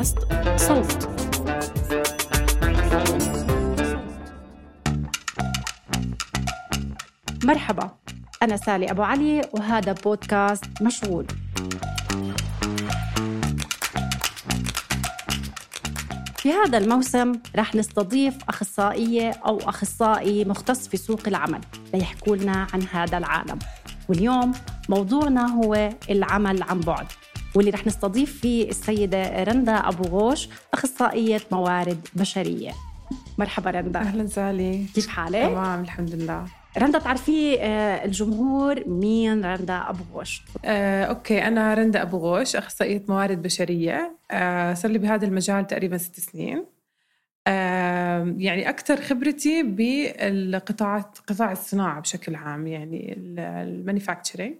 بودكاست 0.00 0.18
صوت. 0.56 1.08
مرحبا 7.44 7.90
أنا 8.42 8.56
سالي 8.56 8.90
أبو 8.90 9.02
علي 9.02 9.42
وهذا 9.52 9.92
بودكاست 9.92 10.64
مشغول. 10.82 11.26
في 16.36 16.52
هذا 16.52 16.78
الموسم 16.78 17.32
رح 17.56 17.74
نستضيف 17.74 18.34
أخصائية 18.48 19.30
أو 19.46 19.58
أخصائي 19.58 20.44
مختص 20.44 20.88
في 20.88 20.96
سوق 20.96 21.20
العمل 21.26 21.60
ليحكوا 21.94 22.36
لنا 22.36 22.66
عن 22.72 22.82
هذا 22.92 23.18
العالم. 23.18 23.58
واليوم 24.08 24.52
موضوعنا 24.88 25.54
هو 25.54 25.90
العمل 26.10 26.62
عن 26.62 26.80
بعد. 26.80 27.06
واللي 27.54 27.70
رح 27.70 27.86
نستضيف 27.86 28.40
فيه 28.40 28.68
السيدة 28.68 29.42
رندا 29.42 29.72
أبو 29.72 30.04
غوش 30.04 30.48
أخصائية 30.74 31.40
موارد 31.52 32.08
بشرية. 32.14 32.72
مرحبا 33.38 33.70
رندا. 33.70 34.00
أهلا 34.00 34.26
سالي 34.26 34.84
كيف 34.94 35.08
حالك؟ 35.08 35.42
تمام 35.42 35.80
الحمد 35.80 36.14
لله. 36.14 36.44
رندا 36.78 36.98
تعرفي 36.98 37.60
آه، 37.60 38.04
الجمهور 38.04 38.88
مين 38.88 39.44
رندا 39.44 39.90
أبو 39.90 40.04
غوش؟ 40.14 40.42
آه، 40.64 41.04
okay 41.04 41.46
أنا 41.46 41.74
رندا 41.74 42.02
أبو 42.02 42.16
غوش 42.16 42.56
أخصائية 42.56 43.02
موارد 43.08 43.42
بشرية. 43.42 44.16
آه، 44.30 44.74
صار 44.74 44.90
لي 44.90 44.98
بهذا 44.98 45.26
المجال 45.26 45.66
تقريبا 45.66 45.96
ست 45.98 46.20
سنين. 46.20 46.64
آه، 47.46 48.34
يعني 48.38 48.68
أكثر 48.68 49.00
خبرتي 49.00 49.62
بالقطاعات 49.62 51.18
قطاع 51.26 51.52
الصناعة 51.52 52.00
بشكل 52.00 52.34
عام 52.34 52.66
يعني 52.66 53.14
ال 53.38 53.46
manufacturing 53.46 54.56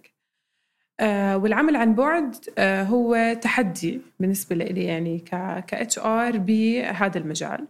والعمل 1.35 1.75
عن 1.75 1.95
بعد 1.95 2.35
آه، 2.57 2.83
هو 2.83 3.35
تحدي 3.41 4.01
بالنسبة 4.19 4.55
لي 4.55 4.83
يعني 4.83 5.19
ك 5.19 5.33
HR 5.73 6.37
بهذا 6.37 7.17
المجال. 7.17 7.67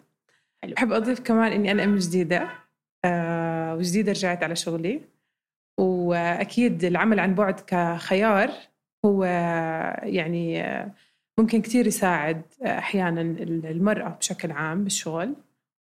حلو. 0.64 0.74
بحب 0.74 0.92
أضيف 0.92 1.20
كمان 1.20 1.52
إني 1.52 1.72
أنا 1.72 1.84
أم 1.84 1.96
جديدة 1.96 2.48
آه، 3.06 3.76
وجديدة 3.76 4.12
رجعت 4.12 4.44
على 4.44 4.56
شغلي. 4.56 5.02
وأكيد 5.80 6.84
العمل 6.84 7.20
عن 7.20 7.36
بعد 7.36 7.60
كخيار 7.68 8.52
هو 9.06 9.24
يعني 10.04 10.64
ممكن 11.38 11.62
كتير 11.62 11.88
يساعد 11.88 12.42
أحيانا 12.66 13.22
المرأة 13.22 14.10
بشكل 14.10 14.52
عام 14.52 14.84
بالشغل. 14.84 15.36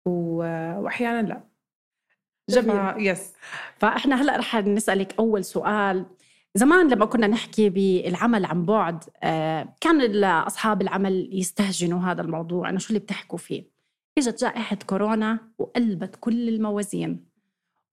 وأحيانا 0.07 1.29
لا. 1.29 1.41
جميل. 2.51 3.07
yes 3.07 3.33
فإحنا 3.79 4.23
هلأ 4.23 4.37
رح 4.37 4.57
نسألك 4.57 5.15
أول 5.19 5.45
سؤال. 5.45 6.07
زمان 6.55 6.89
لما 6.89 7.05
كنا 7.06 7.27
نحكي 7.27 7.70
بالعمل 7.70 8.45
عن 8.45 8.64
بعد 8.64 9.05
آه، 9.22 9.75
كان 9.81 10.25
اصحاب 10.25 10.83
العمل 10.83 11.31
يستهجنوا 11.33 12.00
هذا 12.00 12.22
الموضوع 12.22 12.69
إنه 12.69 12.78
شو 12.78 12.89
اللي 12.89 12.98
بتحكوا 12.98 13.39
فيه؟ 13.39 13.72
إجت 14.19 14.41
جائحة 14.41 14.77
كورونا 14.86 15.39
وقلبت 15.58 16.17
كل 16.20 16.48
الموازين. 16.48 17.33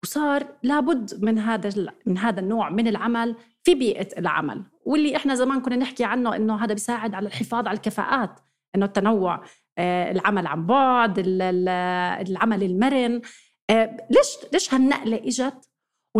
وصار 0.03 0.47
لابد 0.63 1.25
من 1.25 1.39
هذا 1.39 1.93
من 2.05 2.17
هذا 2.17 2.39
النوع 2.39 2.69
من 2.69 2.87
العمل 2.87 3.35
في 3.63 3.75
بيئة 3.75 4.19
العمل. 4.19 4.63
واللي 4.85 5.15
إحنا 5.15 5.35
زمان 5.35 5.61
كنا 5.61 5.75
نحكي 5.75 6.03
عنه 6.03 6.35
إنه 6.35 6.63
هذا 6.63 6.73
بيساعد 6.73 7.13
على 7.13 7.27
الحفاظ 7.27 7.67
على 7.67 7.75
الكفاءات 7.75 8.39
إنه 8.75 8.85
التنوع 8.85 9.43
آه، 9.77 10.11
العمل 10.11 10.47
عن 10.47 10.65
بعد 10.65 11.23
العمل 11.27 12.63
المرن. 12.63 13.21
آه، 13.69 13.97
ليش 14.11 14.53
ليش 14.53 14.73
هالنقلة 14.73 15.17
إجت؟ 15.17 15.68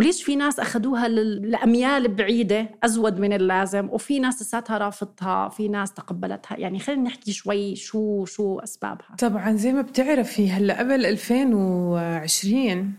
وليش 0.00 0.22
في 0.22 0.36
ناس 0.36 0.60
أخذوها 0.60 1.08
لأميال 1.08 2.08
بعيدة 2.08 2.68
أزود 2.82 3.18
من 3.18 3.32
اللازم 3.32 3.88
وفي 3.90 4.18
ناس 4.18 4.42
لساتها 4.42 4.78
رافضتها 4.78 5.48
في 5.48 5.68
ناس 5.68 5.94
تقبلتها. 5.94 6.58
يعني 6.58 6.78
خلينا 6.78 7.02
نحكي 7.02 7.32
شوي 7.32 7.76
شو 7.76 8.24
شو 8.24 8.58
أسبابها. 8.58 9.16
طبعا 9.18 9.52
زي 9.56 9.72
ما 9.72 9.82
بتعرفي 9.82 10.50
هلأ 10.50 10.78
قبل 10.78 11.06
2020 11.06 12.92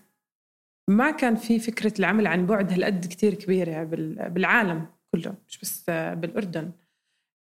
ما 0.90 1.12
كان 1.12 1.36
في 1.36 1.60
فكرة 1.60 1.94
العمل 2.00 2.28
عن 2.28 2.46
بعد 2.46 2.72
هالقد 2.74 3.06
كتير 3.06 3.34
كبيرة 3.34 3.84
بالعالم 4.28 4.86
كله 5.16 5.34
مش 5.48 5.60
بس 5.62 5.84
بالأردن. 5.90 6.72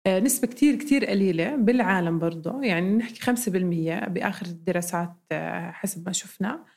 آه، 0.06 0.20
نسبة 0.20 0.46
كتير 0.46 0.74
كتير 0.74 1.04
قليلة 1.06 1.56
بالعالم 1.56 2.18
برضه 2.18 2.62
يعني 2.62 2.96
نحكي 2.96 3.20
5% 3.20 4.08
بآخر 4.08 4.46
الدراسات 4.46 5.14
آه، 5.32 5.70
حسب 5.70 6.06
ما 6.06 6.12
شفنا. 6.12 6.75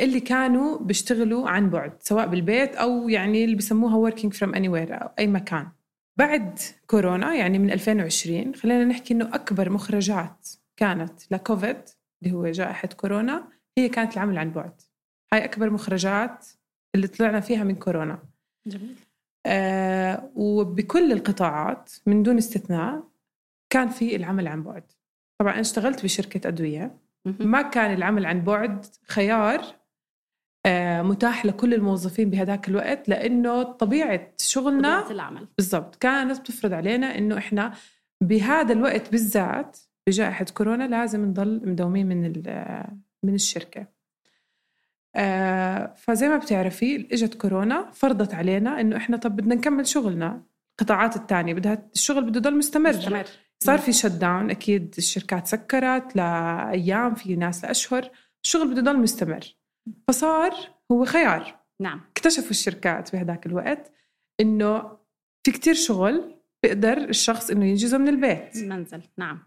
اللي 0.00 0.20
كانوا 0.20 0.78
بيشتغلوا 0.78 1.48
عن 1.48 1.70
بعد 1.70 1.92
سواء 2.02 2.26
بالبيت 2.26 2.76
أو 2.76 3.08
يعني 3.08 3.44
اللي 3.44 3.56
بسموها 3.56 4.10
working 4.10 4.30
from 4.30 4.52
anywhere 4.54 4.92
أو 4.92 5.10
أي 5.18 5.26
مكان. 5.26 5.68
بعد 6.18 6.58
كورونا 6.86 7.34
يعني 7.34 7.58
من 7.58 7.70
2020 7.70 8.54
خلينا 8.54 8.84
نحكي 8.84 9.14
إنه 9.14 9.34
أكبر 9.34 9.70
مخرجات 9.70 10.48
كانت 10.76 11.32
لكوفيد 11.32 11.76
اللي 12.22 12.34
هو 12.34 12.46
جائحة 12.46 12.88
كورونا 12.88 13.48
هي 13.78 13.88
كانت 13.88 14.14
العمل 14.14 14.38
عن 14.38 14.50
بعد. 14.50 14.82
هاي 15.32 15.44
أكبر 15.44 15.70
مخرجات 15.70 16.46
اللي 16.94 17.06
طلعنا 17.06 17.40
فيها 17.40 17.64
من 17.64 17.74
كورونا. 17.74 18.18
جميل. 18.66 18.94
آه 19.46 20.30
وبكل 20.34 21.12
القطاعات 21.12 21.92
من 22.06 22.22
دون 22.22 22.38
استثناء 22.38 23.02
كان 23.70 23.88
في 23.88 24.16
العمل 24.16 24.48
عن 24.48 24.62
بعد. 24.62 24.92
طبعا 25.40 25.52
أنا 25.52 25.60
اشتغلت 25.60 26.04
بشركة 26.04 26.48
أدوية. 26.48 26.98
ما 27.24 27.62
كان 27.62 27.94
العمل 27.94 28.26
عن 28.26 28.40
بعد 28.40 28.86
خيار 29.08 29.83
متاح 31.02 31.46
لكل 31.46 31.74
الموظفين 31.74 32.30
بهذاك 32.30 32.68
الوقت 32.68 33.08
لأنه 33.08 33.62
طبيعة 33.62 34.32
شغلنا 34.38 35.00
طبيعة 35.00 35.10
العمل. 35.12 35.48
بالضبط. 35.58 35.96
كانت 35.96 36.40
بتفرض 36.40 36.72
علينا 36.72 37.18
إنه 37.18 37.38
إحنا 37.38 37.74
بهذا 38.20 38.72
الوقت 38.72 39.10
بالذات 39.10 39.78
بجائحة 40.06 40.46
كورونا 40.54 40.84
لازم 40.84 41.24
نضل 41.24 41.62
مدومين 41.64 42.06
من 42.06 42.32
من 43.22 43.34
الشركة. 43.34 43.86
آه، 45.16 45.94
فزي 45.96 46.28
ما 46.28 46.36
بتعرفي 46.36 47.08
إجت 47.12 47.34
كورونا 47.34 47.90
فرضت 47.92 48.34
علينا 48.34 48.80
إنه 48.80 48.96
إحنا 48.96 49.16
طب 49.16 49.36
بدنا 49.36 49.54
نكمل 49.54 49.86
شغلنا 49.86 50.42
القطاعات 50.80 51.16
الثانية 51.16 51.54
بدها 51.54 51.90
الشغل 51.94 52.24
بده 52.24 52.38
يضل 52.38 52.58
مستمر, 52.58 52.96
مستمر. 52.96 53.24
صار 53.60 53.78
في 53.78 53.92
شت 53.92 54.06
داون 54.06 54.50
أكيد 54.50 54.94
الشركات 54.98 55.46
سكرت 55.46 56.16
لايام 56.16 57.14
في 57.14 57.36
ناس 57.36 57.64
لأشهر 57.64 58.10
الشغل 58.44 58.68
بده 58.70 58.78
يضل 58.78 58.98
مستمر. 58.98 59.56
فصار 60.08 60.54
هو 60.92 61.04
خيار. 61.04 61.60
نعم. 61.80 62.00
اكتشفوا 62.10 62.50
الشركات 62.50 63.12
بهذاك 63.12 63.46
الوقت 63.46 63.92
إنه 64.40 64.98
في 65.46 65.52
كتير 65.52 65.74
شغل 65.74 66.34
بيقدر 66.62 66.98
الشخص 66.98 67.50
إنه 67.50 67.66
ينجزه 67.66 67.98
من 67.98 68.08
البيت. 68.08 68.56
المنزل 68.56 69.02
نعم. 69.18 69.38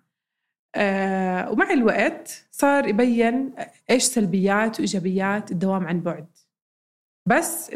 آه 0.76 1.52
ومع 1.52 1.72
الوقت 1.72 2.47
صار 2.52 2.88
يبين 2.88 3.53
إيش 3.90 4.03
سلبيات 4.03 4.80
وإيجابيات 4.80 5.52
الدوام 5.52 5.88
عن 5.88 6.02
بعد. 6.02 6.28
بس 7.26 7.72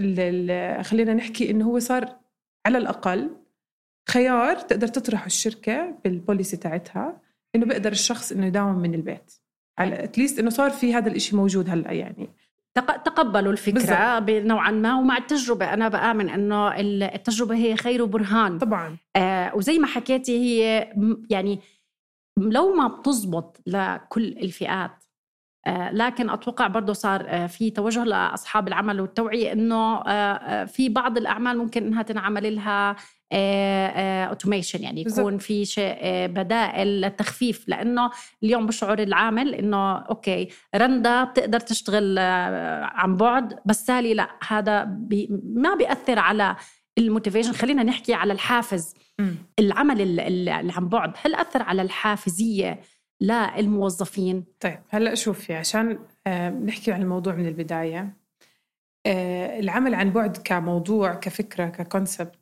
خلينا 0.81 1.13
نحكي 1.13 1.51
إنه 1.51 1.65
هو 1.65 1.79
صار 1.79 2.19
على 2.65 2.77
الأقل 2.77 3.29
خيار 4.09 4.55
تقدر 4.55 4.87
تطرحه 4.87 5.25
الشركة 5.25 5.99
بالبوليسي 6.03 6.57
تاعتها 6.57 7.21
إنه 7.55 7.65
بيقدر 7.65 7.91
الشخص 7.91 8.31
إنه 8.31 8.45
يداوم 8.45 8.79
من 8.79 8.93
البيت. 8.93 9.33
على 9.77 10.03
اتليست 10.03 10.39
إنه 10.39 10.49
صار 10.49 10.69
في 10.69 10.93
هذا 10.93 11.09
الإشي 11.09 11.35
موجود 11.35 11.69
هلأ 11.69 11.91
يعني. 11.91 12.29
تقبلوا 12.75 13.51
الفكرة 13.51 14.19
نوعا 14.29 14.71
ما 14.71 14.95
ومع 14.99 15.17
التجربة. 15.17 15.73
أنا 15.73 15.87
بآمن 15.87 16.29
أنه 16.29 16.79
التجربة 16.79 17.55
هي 17.55 17.75
خير 17.75 18.01
وبرهان. 18.01 18.57
طبعا. 18.57 18.97
آه 19.15 19.55
وزي 19.55 19.79
ما 19.79 19.87
حكيتي 19.87 20.39
هي 20.39 20.87
يعني 21.29 21.59
لو 22.37 22.73
ما 22.73 22.87
بتزبط 22.87 23.61
لكل 23.67 24.27
الفئات 24.27 25.03
آه 25.67 25.91
لكن 25.91 26.29
أتوقع 26.29 26.67
برضه 26.67 26.93
صار 26.93 27.25
آه 27.27 27.47
في 27.47 27.69
توجه 27.71 28.03
لأصحاب 28.03 28.67
العمل 28.67 29.01
والتوعية 29.01 29.51
إنه 29.51 29.97
آه, 29.97 30.33
آه، 30.33 30.65
في 30.65 30.89
بعض 30.89 31.17
الأعمال 31.17 31.57
ممكن 31.57 31.85
إنها 31.87 32.01
تنعمل 32.01 32.55
لها 32.55 32.95
automation 33.31 34.79
آه، 34.79 34.81
آه، 34.81 34.85
يعني 34.85 35.01
يكون 35.01 35.37
في 35.37 35.65
شيء 35.65 35.97
آه، 35.99 36.27
بدائل 36.27 36.87
للتخفيف. 36.87 37.67
لأنه 37.67 38.11
اليوم 38.43 38.67
بشعر 38.67 38.99
العامل 38.99 39.55
إنه 39.55 39.97
okay 39.97 40.47
رندا 40.75 41.23
بتقدر 41.23 41.59
تشتغل 41.59 42.19
عن 42.83 43.17
بعد 43.17 43.59
بس 43.65 43.85
سالي 43.85 44.13
لا 44.13 44.29
هذا 44.47 44.83
بي 44.83 45.27
ما 45.55 45.75
بيأثر 45.75 46.19
على 46.19 46.55
ال 46.97 47.02
motivation. 47.02 47.51
خلينا 47.51 47.83
نحكي 47.83 48.13
على 48.13 48.33
الحافز. 48.33 48.93
م. 49.19 49.31
العمل 49.59 50.19
اللي 50.19 50.51
عن 50.51 50.89
بعد 50.89 51.13
هل 51.21 51.35
أثر 51.35 51.61
على 51.61 51.81
الحافزية 51.81 52.79
للموظفين؟ 53.21 54.43
طيب 54.59 54.79
هلأ 54.89 55.15
شوفي 55.15 55.53
عشان 55.53 55.99
نحكي 56.65 56.91
عن 56.91 57.01
الموضوع 57.01 57.35
من 57.35 57.47
البداية 57.47 58.13
العمل 59.59 59.95
عن 59.95 60.09
بعد 60.09 60.37
كموضوع 60.37 61.13
كفكرة 61.13 61.65
ك 61.65 61.75
concept 61.75 62.40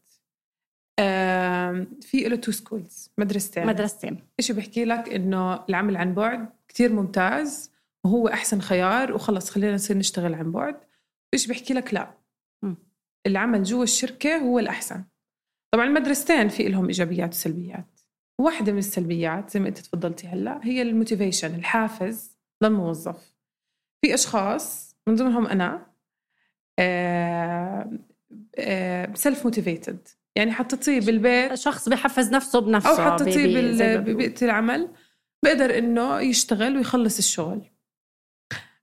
في 2.02 2.24
له 2.28 2.36
two 2.36 2.52
schools 2.52 3.12
مدرستين. 3.18 3.68
مدرستين. 3.68 4.20
إيش 4.40 4.52
بيحكي 4.52 4.86
لك؟ 4.86 5.10
إنه 5.10 5.66
العمل 5.70 5.98
عن 5.98 6.14
بعد 6.14 6.50
كتير 6.68 6.94
ممتاز 6.94 7.72
وهو 8.04 8.28
أحسن 8.28 8.62
خيار 8.62 9.14
وخلص 9.14 9.50
خلينا 9.50 9.74
نصير 9.74 9.98
نشتغل 9.98 10.34
عن 10.34 10.52
بعد. 10.52 10.76
إيش 11.34 11.48
بيحكي 11.48 11.74
لك؟ 11.74 11.94
لا. 11.94 12.14
م. 12.64 12.74
العمل 13.28 13.64
جوا 13.64 13.84
الشركة 13.84 14.38
هو 14.38 14.60
الأحسن. 14.60 15.04
طبعا 15.72 15.86
المدرستين 15.86 16.50
في 16.50 16.64
لهم 16.64 16.86
إيجابيات 16.86 17.30
وسلبيات. 17.30 18.00
واحدة 18.40 18.72
من 18.72 18.78
السلبيات 18.78 19.50
زي 19.50 19.60
ما 19.60 19.68
أنت 19.68 19.78
تفضلتي 19.78 20.28
هلأ 20.28 20.60
هي 20.64 20.82
ال 20.82 20.88
motivation 20.88 21.56
الحافز 21.56 22.38
للموظف. 22.62 23.34
في 24.02 24.14
أشخاص 24.14 24.96
من 25.08 25.16
ضمنهم 25.16 25.48
أنا 25.48 25.86
self 29.16 29.46
motivated 29.46 30.08
يعني 30.36 30.52
حطيتيه 30.52 31.00
بالبيت. 31.00 31.54
شخص 31.54 31.90
بحفز 31.90 32.32
نفسه 32.32 32.60
بنفسه 32.60 32.90
أو 32.90 33.12
حطيتيه 33.12 33.98
ببيئة 33.98 34.46
العمل. 34.46 34.90
بقدر 35.46 35.78
إنه 35.78 36.20
يشتغل 36.20 36.78
ويخلص 36.78 37.18
الشغل. 37.18 37.62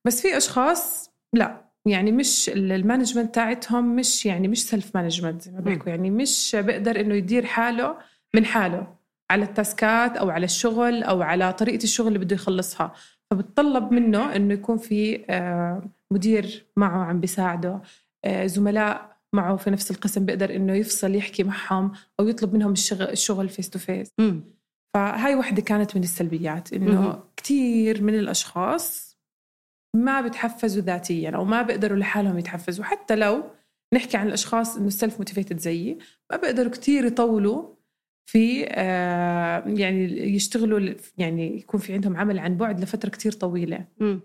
بس 0.05 0.23
في 0.23 0.37
أشخاص 0.37 1.11
لا 1.33 1.67
يعني 1.87 2.13
مش 2.13 2.49
ال 2.49 2.57
management 2.57 3.35
تاعتهم 3.35 3.97
مش 3.97 4.27
يعني 4.27 4.49
مش 4.49 4.69
self 4.69 4.97
management 4.97 5.43
زي 5.43 5.53
ما 5.53 5.61
بيحكوا. 5.61 5.89
يعني 5.89 6.11
مش 6.11 6.57
بيقدر 6.61 7.01
إنه 7.01 7.15
يدير 7.15 7.47
حاله 7.47 7.97
من 8.35 8.45
حاله 8.45 8.97
على 9.31 9.45
ال 9.45 9.57
taskات 9.57 10.17
أو 10.17 10.31
على 10.31 10.45
الشغل 10.45 11.03
أو 11.03 11.23
على 11.23 11.53
طريقة 11.53 11.85
الشغل 11.85 12.09
اللي 12.09 12.19
بده 12.19 12.35
يخلصها. 12.35 12.93
فبتطلب 13.31 13.93
منه 13.93 14.37
إنه 14.37 14.55
يكون 14.55 14.79
في 14.79 15.25
آه، 15.31 15.83
مدير 16.11 16.67
معه 16.77 17.05
عم 17.05 17.21
بيساعده. 17.21 17.81
آه، 18.25 18.47
زملاء 18.47 19.16
معه 19.37 19.57
في 19.57 19.71
نفس 19.71 19.91
القسم 19.91 20.25
بيقدر 20.25 20.57
إنه 20.57 20.75
يفصل 20.75 21.15
يحكي 21.15 21.43
معهم 21.43 21.93
أو 22.21 22.29
يطلب 22.29 22.55
منهم 22.55 22.73
الشغل 22.73 23.03
الشغل 23.03 23.49
face 23.49 23.71
to 23.71 23.79
face 23.79 24.09
فهاي 24.95 25.35
وحدة 25.35 25.63
كانت 25.63 25.97
من 25.97 26.03
السلبيات 26.03 26.73
إنه 26.73 27.23
كثير 27.37 28.03
من 28.03 28.15
الأشخاص 28.15 29.17
ما 29.97 30.21
بتحفزوا 30.21 30.83
ذاتيا 30.83 31.31
أو 31.31 31.45
ما 31.45 31.63
بيقدروا 31.63 31.99
لحالهم 31.99 32.39
يتحفزوا. 32.39 32.85
حتى 32.85 33.17
لو 33.17 33.45
نحكي 33.95 34.17
عن 34.17 34.27
الأشخاص 34.27 34.77
إنه 34.77 34.91
self 34.91 35.19
motivated 35.19 35.59
زيي 35.59 35.99
ما 36.31 36.37
بيقدروا 36.37 36.73
كثير 36.73 37.05
يطولوا 37.05 37.77
في 38.31 38.67
آه 38.69 39.65
يعني 39.67 40.05
يشتغلوا 40.35 40.95
يعني 41.19 41.57
يكون 41.57 41.81
في 41.81 41.93
عندهم 41.93 42.17
عمل 42.17 42.39
عن 42.39 42.57
بعد 42.57 42.81
لفترة 42.81 43.11
كثير 43.11 43.33
طويلة. 43.33 43.87
م. 44.01 44.19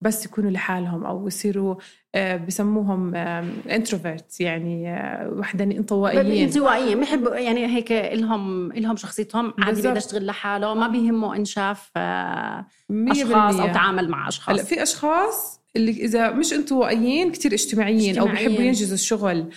بس 0.00 0.26
يكونوا 0.26 0.50
لحالهم 0.50 1.04
أو 1.04 1.26
يصيروا 1.26 1.74
آه، 2.14 2.36
بسموهم 2.36 3.14
introvert 3.14 4.40
يعني 4.40 4.94
آه، 4.94 5.30
وحداني 5.36 5.78
انطوائيين. 5.78 6.48
انطوائيين. 6.48 7.00
بحبوا 7.00 7.34
يعني 7.34 7.66
هيك 7.66 7.92
لهم 7.92 8.72
لهم 8.72 8.96
شخصيتهم 8.96 9.54
عادي 9.58 9.82
بيقدر 9.82 9.96
يشتغل 9.96 10.26
لحاله 10.26 10.74
ما 10.74 10.88
بيهمه 10.88 11.36
إن 11.36 11.50
شاف 11.50 11.90
آه، 11.96 12.66
أشخاص 12.90 13.60
أو 13.60 13.66
تعامل 13.72 14.08
مع 14.08 14.28
أشخاص. 14.28 14.54
هلأ 14.54 14.64
في 14.64 14.82
أشخاص 14.82 15.58
اللي 15.76 15.90
إذا 15.90 16.30
مش 16.30 16.52
انطوائيين 16.52 17.32
كثير 17.32 17.52
اجتماعيين, 17.52 17.98
اجتماعيين 17.98 18.18
أو 18.18 18.26
بيحبوا 18.26 18.64
ينجزوا 18.64 18.94
الشغل 18.94 19.50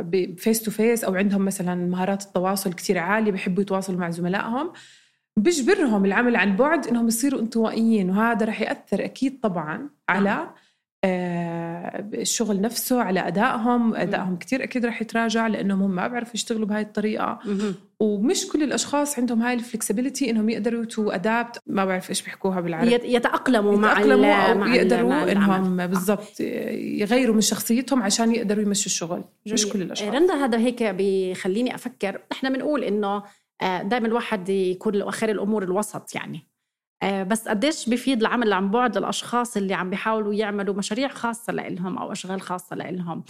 ب 0.00 0.12
face 0.12 0.62
to 0.62 0.70
face 0.70 1.04
أو 1.04 1.14
عندهم 1.14 1.44
مثلا 1.44 1.74
مهارات 1.74 2.22
التواصل 2.22 2.72
كثير 2.72 2.98
عالية 2.98 3.32
بيحبوا 3.32 3.62
يتواصلوا 3.62 3.98
مع 3.98 4.10
زملائهم. 4.10 4.72
بيجبرهم 5.38 6.04
العمل 6.04 6.36
عن 6.36 6.56
بعد 6.56 6.86
إنهم 6.86 7.08
يصيروا 7.08 7.40
انطوائيين 7.40 8.10
وهذا 8.10 8.46
رح 8.46 8.60
يأثر 8.60 9.04
أكيد 9.04 9.40
طبعا 9.40 9.88
على 10.08 10.30
نعم. 10.30 10.48
آه 11.04 12.04
الشغل 12.14 12.60
نفسه 12.60 13.02
على 13.02 13.28
أدائهم. 13.28 13.94
أدائهم 13.94 14.36
كثير 14.36 14.62
أكيد 14.62 14.86
رح 14.86 15.02
يتراجع 15.02 15.46
لأنهم 15.46 15.82
هم 15.82 15.90
ما 15.90 16.08
بيعرفوا 16.08 16.34
يشتغلوا 16.34 16.66
بهاي 16.66 16.82
الطريقة. 16.82 17.38
ومش 18.00 18.48
كل 18.48 18.62
الأشخاص 18.62 19.18
عندهم 19.18 19.42
هاي 19.42 19.54
ال 19.54 19.60
flexibility 19.60 20.30
إنهم 20.30 20.48
يقدروا 20.48 20.84
to 20.84 21.10
adapt 21.10 21.58
ما 21.66 21.84
بعرف 21.84 22.10
إيش 22.10 22.22
بيحكوها 22.22 22.60
بالعربي. 22.60 22.94
يتأقلموا 22.94 23.76
مع 23.76 23.92
يتأقلموا 23.92 24.34
أو 24.34 24.58
مع 24.58 24.74
يقدروا 24.74 25.32
إنهم 25.32 25.86
بالضبط 25.86 26.40
يغيروا 26.80 27.34
من 27.34 27.40
شخصيتهم 27.40 28.02
عشان 28.02 28.34
يقدروا 28.34 28.62
يمشوا 28.62 28.86
الشغل. 28.86 29.24
مش 29.46 29.68
كل 29.68 29.82
الأشخاص. 29.82 30.14
رندا 30.14 30.34
هذا 30.34 30.58
هيك 30.58 30.82
بيخليني 30.82 31.74
أفكر. 31.74 32.20
نحن 32.32 32.52
بنقول 32.52 32.84
إنه 32.84 33.22
آه، 33.62 33.82
دائما 33.82 34.06
الواحد 34.06 34.48
يكون 34.48 35.10
خير 35.10 35.30
الأمور 35.30 35.62
الوسط 35.62 36.14
يعني. 36.14 36.48
آه، 37.02 37.22
بس 37.22 37.48
قديش 37.48 37.88
بفيد 37.88 38.20
العمل 38.20 38.52
عن 38.52 38.70
بعد 38.70 38.98
للأشخاص 38.98 39.56
اللي 39.56 39.74
عم 39.74 39.90
بيحاولوا 39.90 40.34
يعملوا 40.34 40.74
مشاريع 40.74 41.08
خاصة 41.08 41.52
لهم 41.52 41.98
أو 41.98 42.12
أشغال 42.12 42.40
خاصة 42.40 42.76
لهم 42.76 43.24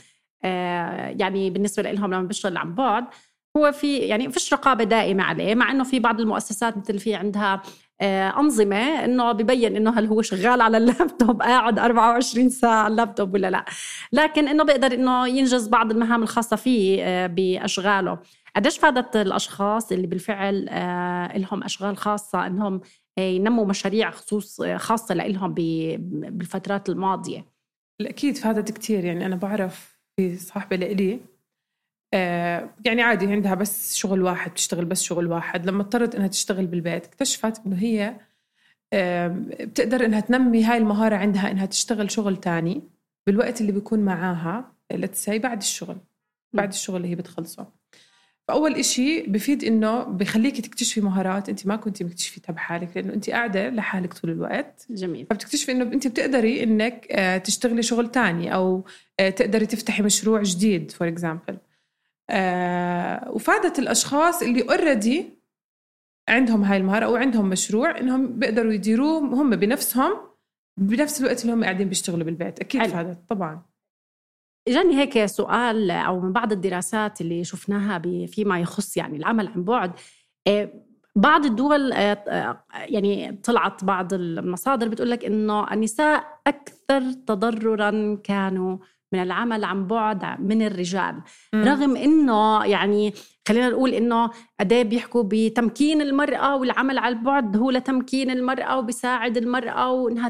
آه، 0.44 1.08
يعني 1.08 1.50
بالنسبة 1.50 1.82
لهم 1.90 2.14
لما 2.14 2.22
بيشتغل 2.22 2.56
عن 2.56 2.74
بعد 2.74 3.04
هو 3.56 3.72
في 3.72 3.98
يعني 3.98 4.32
فيش 4.32 4.52
رقابة 4.52 4.84
دائمة 4.84 5.22
عليه 5.24 5.54
مع 5.54 5.70
إنه 5.70 5.84
في 5.84 6.00
بعض 6.00 6.20
المؤسسات 6.20 6.76
مثل 6.78 6.98
في 6.98 7.14
عندها 7.14 7.62
أنظمة 8.38 9.04
إنه 9.04 9.32
ببين 9.32 9.76
إنه 9.76 9.98
هل 9.98 10.06
هو 10.06 10.22
شغال 10.22 10.60
على 10.60 10.76
اللابتوب 10.76 11.42
قاعد 11.42 11.78
24 11.78 12.48
ساعة 12.48 12.82
على 12.82 12.92
اللابتوب 12.92 13.34
ولا 13.34 13.50
لا. 13.50 13.64
لكن 14.12 14.48
إنه 14.48 14.64
بيقدر 14.64 14.94
إنه 14.94 15.28
ينجز 15.28 15.68
بعض 15.68 15.90
المهام 15.90 16.22
الخاصة 16.22 16.56
فيه 16.56 17.26
بأشغاله. 17.26 18.18
قديش 18.56 18.78
فادت 18.78 19.16
الأشخاص 19.16 19.92
اللي 19.92 20.06
بالفعل 20.06 20.68
آه 20.68 21.38
لهم 21.38 21.62
أشغال 21.62 21.96
خاصة 21.96 22.46
إنهم 22.46 22.80
آه، 23.18 23.20
ينموا 23.20 23.66
مشاريع 23.66 24.10
خصوص 24.10 24.60
آه، 24.60 24.76
خاصة 24.76 25.14
لهم 25.14 25.54
بالفترات 25.54 26.88
الماضية؟ 26.88 27.44
أكيد 28.00 28.36
فادت 28.36 28.78
كثير 28.78 29.04
يعني 29.04 29.26
أنا 29.26 29.36
بعرف 29.36 30.00
في 30.16 30.36
صاحبة 30.36 30.76
لإلي 30.76 31.20
يعني 32.84 33.02
عادي 33.02 33.26
عندها 33.26 33.54
بس 33.54 33.96
شغل 33.96 34.22
واحد 34.22 34.50
بتشتغل 34.50 34.84
بس 34.84 35.02
شغل 35.02 35.26
واحد 35.26 35.66
لما 35.66 35.82
اضطرت 35.82 36.14
إنها 36.14 36.26
تشتغل 36.26 36.66
بالبيت 36.66 37.04
اكتشفت 37.06 37.66
إنه 37.66 37.76
هي 37.76 38.16
بتقدر 39.60 40.04
إنها 40.04 40.20
تنمي 40.20 40.64
هاي 40.64 40.78
المهارة 40.78 41.16
عندها 41.16 41.50
إنها 41.50 41.66
تشتغل 41.66 42.10
شغل 42.10 42.36
تاني 42.36 42.82
بالوقت 43.26 43.60
اللي 43.60 43.72
بيكون 43.72 44.00
معاها 44.00 44.72
لتسي 44.92 45.38
بعد 45.38 45.58
الشغل 45.58 45.96
بعد 46.52 46.68
الشغل 46.68 46.96
اللي 46.96 47.08
هي 47.08 47.14
بتخلصه. 47.14 47.66
فأول 48.48 48.74
إشي 48.74 49.22
بفيد 49.22 49.64
إنه 49.64 50.02
بخليكي 50.02 50.62
تكتشفي 50.62 51.00
مهارات 51.00 51.48
أنت 51.48 51.66
ما 51.66 51.76
كنتي 51.76 52.04
مكتشفيتها 52.04 52.52
بحالك 52.52 52.96
لأنه 52.96 53.14
أنت 53.14 53.30
قاعدة 53.30 53.70
لحالك 53.70 54.14
طول 54.14 54.30
الوقت. 54.30 54.86
جميل. 54.90 55.26
فبتكتشفي 55.30 55.72
إنه 55.72 55.84
أنت 55.84 56.06
بتقدري 56.06 56.62
إنك 56.62 57.06
آه، 57.10 57.38
تشتغلي 57.38 57.82
شغل 57.82 58.10
تاني 58.10 58.54
أو 58.54 58.84
آه، 59.20 59.30
تقدري 59.30 59.66
تفتحي 59.66 60.02
مشروع 60.02 60.42
جديد 60.42 60.90
for 60.90 61.08
example 61.08 61.58
آه، 62.30 63.30
وفادت 63.30 63.78
الأشخاص 63.78 64.42
اللي 64.42 64.62
already 64.62 65.26
عندهم 66.28 66.62
هاي 66.64 66.76
المهارة 66.76 67.04
أو 67.04 67.16
عندهم 67.16 67.48
مشروع 67.48 67.98
إنهم 67.98 68.38
بيقدروا 68.38 68.72
يديروه 68.72 69.18
هم 69.18 69.56
بنفسهم 69.56 70.16
بنفس 70.76 71.20
الوقت 71.20 71.42
اللي 71.42 71.52
هم 71.52 71.64
قاعدين 71.64 71.88
بيشتغلوا 71.88 72.24
بالبيت. 72.24 72.60
أكيد. 72.60 72.86
فادت 72.86 73.18
طبعا. 73.28 73.62
إجاني 74.68 74.96
هيك 74.96 75.24
سؤال 75.26 75.90
أو 75.90 76.20
من 76.20 76.32
بعض 76.32 76.52
الدراسات 76.52 77.20
اللي 77.20 77.44
شفناها 77.44 77.98
فيما 78.26 78.60
يخص 78.60 78.96
يعني 78.96 79.16
العمل 79.16 79.48
عن 79.48 79.64
بعد. 79.64 79.92
آه، 80.46 80.72
بعض 81.16 81.44
الدول 81.44 81.92
آه، 81.92 82.12
آه، 82.28 82.60
يعني 82.74 83.40
طلعت 83.44 83.84
بعض 83.84 84.14
المصادر 84.14 84.88
بتقول 84.88 85.10
لك 85.10 85.24
إنه 85.24 85.72
النساء 85.72 86.24
أكثر 86.46 87.12
تضررا 87.26 88.18
كانوا 88.24 88.78
من 89.12 89.22
العمل 89.22 89.64
عن 89.64 89.86
بعد 89.86 90.40
من 90.40 90.62
الرجال. 90.66 91.14
م. 91.52 91.64
رغم 91.64 91.96
إنه 91.96 92.64
يعني 92.64 93.14
خلينا 93.48 93.68
نقول 93.68 93.90
إنه 93.90 94.30
قد 94.60 94.72
إيه 94.72 94.82
بيحكوا 94.82 95.22
بتمكين 95.26 96.02
المرأة 96.02 96.56
والعمل 96.56 96.98
على 96.98 97.14
البعد 97.16 97.56
هو 97.56 97.70
لتمكين 97.70 98.30
المرأة 98.30 98.78
وبيساعد 98.78 99.36
المرأة 99.36 99.90
وإنها 99.92 100.28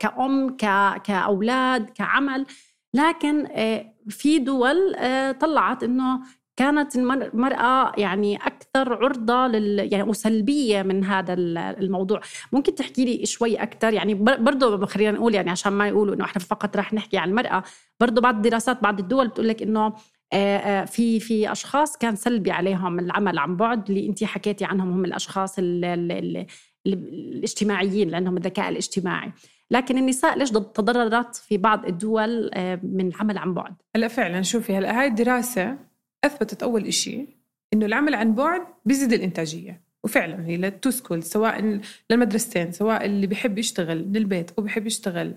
كأم 0.00 0.56
كأولاد 1.04 1.90
كعمل. 1.90 2.46
لكن 2.94 3.46
آه، 3.46 3.94
في 4.08 4.38
دول 4.38 4.94
آه، 4.94 5.32
طلعت 5.32 5.82
إنه 5.82 6.20
كانت 6.56 6.96
المرأة 6.96 7.92
يعني 7.98 8.36
أكثر 8.36 9.04
عرضة 9.04 9.46
لل 9.46 9.92
يعني 9.92 10.02
وسلبية 10.02 10.82
من 10.82 11.04
هذا 11.04 11.34
الموضوع. 11.78 12.20
ممكن 12.52 12.74
تحكي 12.74 13.04
لي 13.04 13.26
شوي 13.26 13.56
أكثر؟ 13.56 13.92
يعني 13.92 14.14
برضه 14.14 14.86
خلينا 14.86 15.10
نقول 15.10 15.34
يعني 15.34 15.50
عشان 15.50 15.72
ما 15.72 15.88
يقولوا 15.88 16.14
إنه 16.14 16.24
إحنا 16.24 16.42
فقط 16.42 16.76
رح 16.76 16.94
نحكي 16.94 17.18
عن 17.18 17.28
المرأة 17.28 17.62
برضه 18.00 18.20
بعض 18.20 18.34
الدراسات 18.36 18.82
بعض 18.82 19.00
الدول 19.00 19.28
بتقول 19.28 19.48
لك 19.48 19.62
إنه 19.62 19.94
آه، 20.32 20.84
في 20.84 21.20
في 21.20 21.52
أشخاص 21.52 21.96
كان 21.96 22.16
سلبي 22.16 22.50
عليهم 22.50 22.98
العمل 22.98 23.38
عن 23.38 23.56
بعد 23.56 23.88
اللي 23.88 24.06
انت 24.06 24.24
حكيتي 24.24 24.64
عنهم 24.64 24.92
هم 24.92 25.04
الأشخاص 25.04 25.58
ال 25.58 25.84
ال 25.84 26.12
ال 26.12 26.46
الاجتماعيين 26.86 28.08
لأنهم 28.08 28.36
الذكاء 28.36 28.68
الاجتماعي. 28.68 29.32
لكن 29.70 29.98
النساء 29.98 30.38
ليش 30.38 30.50
تضررت 30.50 31.36
في 31.36 31.58
بعض 31.58 31.86
الدول 31.86 32.50
آه، 32.54 32.80
من 32.82 33.08
العمل 33.08 33.38
عن 33.38 33.54
بعد؟ 33.54 33.74
هلا 33.96 34.08
فعلا 34.08 34.42
شوفي 34.42 34.76
هلا 34.76 35.00
هاي 35.00 35.06
الدراسة 35.06 35.78
أثبتت 36.24 36.62
أول 36.62 36.86
إشي 36.86 37.26
إنه 37.74 37.86
العمل 37.86 38.14
عن 38.14 38.34
بعد 38.34 38.62
بيزيد 38.84 39.12
الإنتاجية. 39.12 39.80
وفعلا 40.04 40.46
هي 40.46 40.56
لل 40.56 40.70
two 40.70 40.90
school 40.90 41.22
سواء 41.22 41.80
للمدرستين 42.10 42.72
سواء 42.72 43.04
اللي 43.04 43.26
بيحب 43.26 43.58
يشتغل 43.58 44.08
من 44.08 44.16
البيت 44.16 44.50
أو 44.58 44.62
بيحب 44.62 44.86
يشتغل 44.86 45.34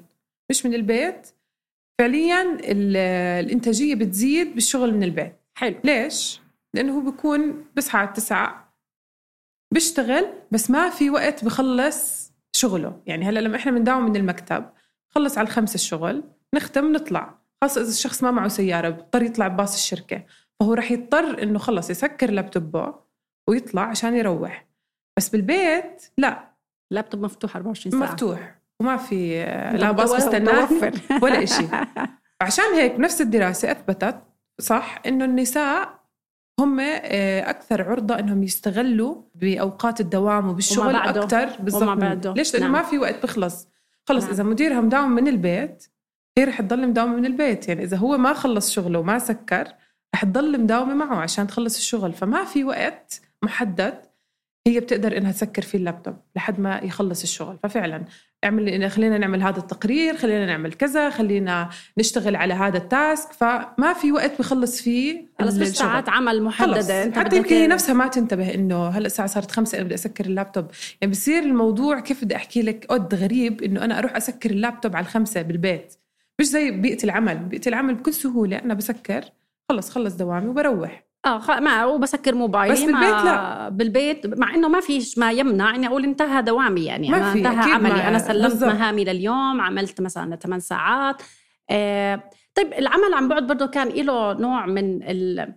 مش 0.50 0.66
من 0.66 0.74
البيت 0.74 1.28
فعليا 2.00 2.58
الإنتاجية 3.40 3.96
بتزيد 3.96 4.54
بالشغل 4.56 4.94
من 4.94 5.04
البيت. 5.04 5.34
حلو. 5.56 5.76
ليش؟ 5.84 6.42
لأنه 6.74 6.98
هو 6.98 7.12
بيكون 7.12 7.66
بصحى 7.78 7.98
على 7.98 8.08
التسعة 8.08 8.74
بيشتغل 9.74 10.26
بس 10.52 10.72
ما 10.72 10.90
في 10.90 11.10
وقت 11.10 11.46
بخلص 11.46 12.31
شغله. 12.56 13.02
يعني 13.06 13.26
هلا 13.26 13.40
لما 13.40 13.56
إحنا 13.56 13.72
بنداوم 13.72 14.06
من 14.06 14.16
المكتب 14.16 14.70
خلص 15.10 15.38
على 15.38 15.48
الخمسة 15.48 15.76
الشغل 15.76 16.24
نختم 16.56 16.92
نطلع. 16.92 17.42
خاصة 17.62 17.82
إذا 17.82 17.90
الشخص 17.90 18.24
ما 18.24 18.32
معه 18.32 18.48
سيارة 18.48 18.90
بيضطر 18.90 19.24
يطلع 19.24 19.48
بباص 19.48 19.74
الشركة. 19.76 20.24
فهو 20.60 20.74
رح 20.74 20.92
يضطر 20.92 21.44
إنه 21.44 21.60
خلص 21.60 21.90
يسكر 21.90 22.32
لابتوبه 22.32 22.96
ويطلع 23.50 23.82
عشان 23.82 24.16
يروح. 24.16 24.68
بس 25.18 25.30
بالبيت 25.30 26.06
لا. 26.18 26.52
اللابتوب 26.92 27.22
مفتوح 27.22 27.56
24 27.56 27.92
ساعة. 28.00 28.12
مفتوح. 28.12 28.62
وما 28.80 28.98
في 28.98 29.46
لا 29.74 29.92
باص 29.92 30.14
مستناه 30.14 30.70
ولا 31.22 31.46
شيء 31.46 31.70
عشان 32.42 32.66
هيك 32.76 33.00
نفس 33.00 33.22
الدراسة 33.22 33.72
أثبتت 33.72 34.22
صح 34.62 35.02
إنه 35.06 35.26
النساء 35.26 36.01
هم 36.60 36.80
آه، 36.80 37.50
أكثر 37.50 37.90
عرضة 37.90 38.20
إنهم 38.20 38.44
يستغلوا 38.44 39.22
بأوقات 39.36 40.02
الدوام 40.02 40.50
وبالشغل 40.50 40.96
أكثر. 40.96 41.50
بالضبط. 41.60 42.38
ليش؟ 42.38 42.54
لأنه 42.54 42.66
نعم. 42.66 42.74
ما 42.74 42.84
في 42.84 42.98
وقت 42.98 43.24
بخلص 43.24 43.68
خلص 44.06 44.24
نعم. 44.24 44.34
إذا 44.34 44.44
مديرها 44.44 44.82
مداوم 44.82 45.12
من 45.12 45.28
البيت 45.28 45.88
هي 46.38 46.44
رح 46.44 46.62
تضل 46.62 46.88
مداومة 46.88 47.16
من 47.16 47.26
البيت. 47.26 47.68
يعني 47.68 47.84
إذا 47.84 47.98
هو 47.98 48.18
ما 48.18 48.34
خلص 48.34 48.72
شغله 48.72 49.00
وما 49.00 49.20
سكر 49.20 49.68
رح 50.16 50.26
تضل 50.26 50.62
مداومة 50.62 50.94
معه 50.94 51.16
عشان 51.16 51.48
تخلص 51.48 51.78
الشغل. 51.78 52.14
فما 52.14 52.44
في 52.44 52.64
وقت 52.64 53.22
محدد 53.44 54.02
هي 54.68 54.80
بتقدر 54.80 55.18
إنها 55.18 55.32
تسكر 55.32 55.62
فيه 55.62 55.78
اللابتوب 55.78 56.16
لحد 56.36 56.60
ما 56.60 56.80
يخلص 56.80 57.22
الشغل. 57.22 57.58
ففعلا 57.64 58.06
اعمل 58.44 58.92
خلينا 58.92 59.18
نعمل 59.18 59.44
هذا 59.44 59.60
التقرير 59.60 60.18
خلينا 60.18 60.46
نعمل 60.46 60.74
كذا 60.74 61.10
خلينا 61.10 61.70
نشتغل 61.98 62.36
على 62.36 62.54
هذا 62.54 62.78
ال 62.78 62.87
task. 62.87 63.34
فما 63.34 63.94
في 64.02 64.12
وقت 64.12 64.40
بخلص 64.40 64.82
فيه 64.82 65.26
خلص 65.40 65.56
مش 65.56 65.68
ساعات 65.68 66.10
عمل 66.10 66.44
محددة. 66.44 67.04
أنت 67.04 67.18
حتى 67.18 67.38
يمكن 67.38 67.56
هي 67.56 67.68
نفسها 67.68 67.94
ما 67.94 68.08
تنتبه 68.08 68.54
إنه 68.54 68.88
هلأ 68.88 69.06
الساعة 69.06 69.28
صارت 69.28 69.52
خمسة 69.52 69.78
أنا 69.78 69.86
بدي 69.86 69.96
أسكر 69.96 70.26
اللابتوب. 70.26 70.66
يعني 71.02 71.12
بصير 71.12 71.44
الموضوع 71.44 72.00
كيف 72.00 72.24
بدي 72.26 72.36
أحكي 72.36 72.62
لك 72.62 72.86
قد 72.90 73.16
غريب 73.16 73.64
إنه 73.64 73.86
أنا 73.86 74.00
أروح 74.00 74.16
أسكر 74.16 74.50
اللابتوب 74.50 74.96
على 74.96 75.04
الخمسة 75.04 75.42
بالبيت. 75.42 75.94
مش 76.40 76.46
زي 76.46 76.72
بيئة 76.72 77.04
العمل. 77.04 77.38
بيئة 77.38 77.68
العمل 77.68 77.96
بكل 77.96 78.14
سهولة 78.14 78.58
أنا 78.58 78.74
بسكر 78.74 79.24
خلص 79.70 79.90
خلص 79.90 80.16
دوامي 80.16 80.48
وبروح. 80.48 81.11
آه 81.26 81.40
خ... 81.40 81.50
ما 81.52 81.86
وبسكر 81.86 82.36
موبايلي 82.36 82.74
بس 82.74 82.82
بالبيت 82.82 83.04
لا. 83.26 83.70
بالبيت 83.70 84.40
مع 84.40 84.56
إنه 84.56 84.68
ما 84.68 84.80
في 84.80 85.14
ما 85.18 85.32
يمنع 85.32 85.76
إني 85.76 85.88
أقول 85.88 86.04
انتهى 86.04 86.42
دوامي 86.42 86.86
يعني 86.86 87.10
ما 87.10 87.18
أنا 87.18 87.34
انتهى 87.34 87.72
عملي. 87.72 87.94
ما... 87.94 88.08
أنا 88.08 88.20
سلمت 88.20 88.52
بالزبط. 88.52 88.72
مهامي 88.72 89.04
لليوم 89.04 89.62
عملت 89.62 90.02
مثلا 90.02 90.36
8 90.36 90.60
ساعات. 90.60 91.22
آه... 91.70 92.24
طيب 92.56 92.74
العمل 92.74 93.14
عن 93.14 93.28
بعد 93.28 93.48
برضه 93.48 93.66
كان 93.66 93.88
له 93.88 94.34
نوع 94.34 94.66
من 94.66 95.04
ال... 95.04 95.54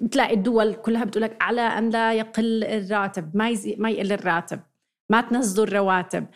بتلاقي 0.00 0.34
الدول 0.34 0.74
كلها 0.74 1.04
بتقول 1.04 1.22
لك 1.22 1.36
على 1.40 1.60
أن 1.60 1.90
لا 1.90 2.12
يقل 2.12 2.64
الراتب 2.64 3.30
ما 3.36 3.48
يزي... 3.48 3.76
ما 3.78 3.90
يقل 3.90 4.12
الراتب 4.12 4.60
ما 5.10 5.20
تنزلوا 5.20 5.66
الرواتب. 5.66 6.26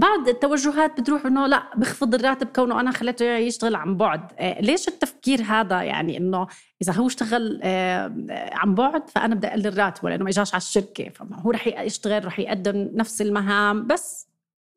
بعض 0.00 0.28
التوجهات 0.28 1.00
بتروح 1.00 1.26
إنه 1.26 1.46
لا 1.46 1.62
بخفض 1.76 2.14
الراتب 2.14 2.46
كونه 2.46 2.80
أنا 2.80 2.90
خليته 2.90 3.24
يشتغل 3.24 3.74
عن 3.74 3.96
بعد. 3.96 4.20
آه، 4.38 4.60
ليش 4.60 4.88
التفكير 4.88 5.42
هذا؟ 5.42 5.82
يعني 5.82 6.16
إنه 6.16 6.46
إذا 6.82 6.92
هو 6.92 7.06
اشتغل 7.06 7.60
آه، 7.62 8.12
عن 8.52 8.74
بعد 8.74 9.10
فأنا 9.10 9.34
بدي 9.34 9.46
أقلل 9.46 9.78
راتبه 9.78 10.10
لأنه 10.10 10.24
ما 10.24 10.30
إجاش 10.30 10.54
على 10.54 10.60
الشركة. 10.60 11.08
فهو 11.08 11.50
رح 11.50 11.66
يشتغل 11.66 12.24
رح 12.24 12.38
يقدم 12.38 12.88
نفس 12.94 13.22
المهام 13.22 13.86
بس 13.86 14.26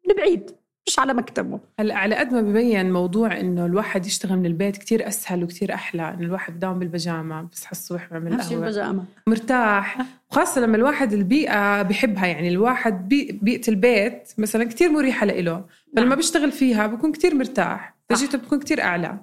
لبعيد 0.09 0.51
مش 0.87 0.99
على 0.99 1.13
مكتبه. 1.13 1.59
هلا 1.79 1.95
على 1.95 2.15
قد 2.15 2.33
ما 2.33 2.41
ببين 2.41 2.91
موضوع 2.91 3.39
إنه 3.39 3.65
الواحد 3.65 4.05
يشتغل 4.05 4.37
من 4.37 4.45
البيت 4.45 4.77
كتير 4.77 5.07
أسهل 5.07 5.43
وكتير 5.43 5.73
أحلى 5.73 6.09
إنه 6.09 6.25
الواحد 6.25 6.55
بداوم 6.55 6.79
بالبيجامه 6.79 7.41
بصحى 7.41 7.71
الصبح 7.71 8.07
بيعمل 8.09 8.41
قهوة. 8.41 8.59
البيجامه 8.59 9.03
مرتاح. 9.27 9.97
وخاصه 10.33 10.61
لما 10.61 10.77
الواحد 10.77 11.13
البيئة 11.13 11.81
بحبها 11.81 12.25
يعني 12.25 12.49
الواحد 12.49 13.07
بي 13.09 13.39
بيئة 13.41 13.67
البيت 13.67 14.33
مثلا 14.37 14.63
كتير 14.63 14.91
مريحة 14.91 15.25
لإله 15.25 15.65
فلما 15.95 16.07
نعم. 16.07 16.15
بيشتغل 16.15 16.51
فيها 16.51 16.87
بكون 16.87 17.11
كتير 17.11 17.35
مرتاح 17.35 17.95
تجيته 18.09 18.37
بتكون 18.37 18.59
كتير 18.59 18.81
أعلى. 18.81 19.19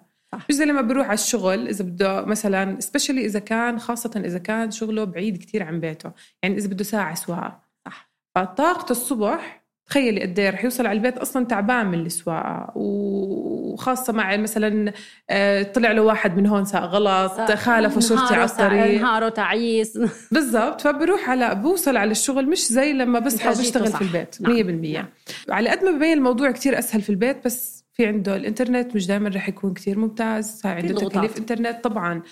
مش 0.49 0.55
زي 0.55 0.65
لما 0.65 0.81
بروح 0.81 1.07
على 1.07 1.15
الشغل 1.15 1.69
إذا 1.69 1.85
بده 1.85 2.25
مثلا 2.25 2.81
سبيشلي 2.81 3.27
إذا 3.27 3.39
كان 3.39 3.79
خاصة 3.79 4.23
إذا 4.25 4.39
كان 4.39 4.71
شغله 4.71 5.05
بعيد 5.05 5.37
كتير 5.37 5.63
عن 5.63 5.81
بيته 5.81 6.13
يعني 6.43 6.57
إذا 6.57 6.69
بده 6.69 6.85
ساعة 6.85 7.15
سواقة. 7.15 7.61
صح. 7.87 8.11
فطاقته 8.35 8.93
الصبح 8.93 9.60
تخيلي 9.91 10.23
قد 10.23 10.39
إيه 10.39 10.51
رح 10.51 10.65
يوصل 10.65 10.87
على 10.87 10.97
البيت 10.97 11.19
أصلا 11.19 11.47
تعبان 11.47 11.87
من 11.87 12.07
السواقه 12.07 12.73
وخاصة 12.75 14.13
مع 14.13 14.37
مثلا 14.37 14.93
آه، 15.31 15.63
طلع 15.63 15.93
له 15.93 16.03
واحد 16.03 16.37
من 16.37 16.47
هون 16.47 16.65
ساق 16.65 16.83
غلط 16.83 17.53
خالف 17.53 17.99
شرطي 17.99 18.35
على 18.35 18.45
الطريق. 18.45 19.01
نهاره 19.01 19.29
تعيس. 19.29 19.99
بالضبط. 20.33 20.81
فبروح 20.81 21.31
على 21.31 21.55
بوصل 21.55 21.97
على 21.97 22.11
الشغل 22.11 22.47
مش 22.47 22.69
زي 22.69 22.93
لما 22.93 23.19
بصحى 23.19 23.51
بشتغل 23.51 23.93
في 23.93 24.03
البيت 24.03 24.35
100% 24.43 24.47
نعم. 24.47 24.93
نعم. 24.93 25.07
على 25.49 25.71
قد 25.71 25.85
ما 25.85 25.91
ببين 25.91 26.19
الموضوع 26.19 26.51
كتير 26.51 26.79
أسهل 26.79 27.03
في 27.03 27.11
البيت 27.11 27.45
بس 27.45 27.85
في 27.93 28.07
عنده 28.07 28.37
الإنترنت 28.37 28.95
مش 28.95 29.07
دائما 29.07 29.29
رح 29.29 29.49
يكون 29.49 29.75
كتير 29.75 29.99
ممتاز. 29.99 30.63
عنده 30.65 31.09
تكاليف 31.09 31.39
إنترنت 31.39 31.85
طبعا. 31.85 32.23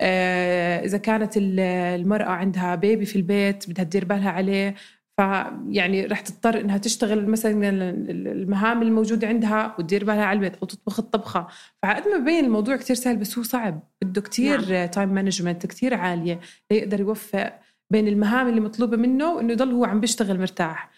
آه، 0.00 0.84
إذا 0.84 0.98
كانت 0.98 1.32
المرأة 1.36 2.30
عندها 2.30 2.74
baby 2.74 3.06
في 3.06 3.16
البيت 3.16 3.70
بدها 3.70 3.84
تدير 3.84 4.04
بالها 4.04 4.30
عليه 4.30 4.74
فيعني 5.22 6.06
رح 6.06 6.20
تضطر 6.20 6.60
إنها 6.60 6.78
تشتغل 6.78 7.26
مثلا 7.26 7.90
المهام 8.10 8.82
الموجودة 8.82 9.28
عندها 9.28 9.74
وتدير 9.78 10.04
بالها 10.04 10.24
على 10.24 10.36
البيت 10.36 10.56
أو 10.56 10.66
تطبخ 10.66 10.98
الطبخة. 10.98 11.46
فعقد 11.82 12.08
ما 12.08 12.18
ببين 12.18 12.44
الموضوع 12.44 12.76
كتير 12.76 12.96
سهل 12.96 13.16
بس 13.16 13.38
هو 13.38 13.44
صعب. 13.44 13.80
بده 14.02 14.22
نعم. 14.38 14.86
time 14.86 15.08
management 15.08 15.66
كتير 15.66 15.94
عالية 15.94 16.40
ليقدر 16.70 17.00
يوفق 17.00 17.52
بين 17.90 18.08
المهام 18.08 18.48
اللي 18.48 18.60
مطلوبة 18.60 18.96
منه 18.96 19.32
وإنه 19.32 19.52
يضل 19.52 19.72
هو 19.72 19.84
عم 19.84 20.00
بيشتغل 20.00 20.40
مرتاح. 20.40 20.90